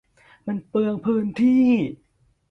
[0.47, 1.69] มันเปลืองพื้นที่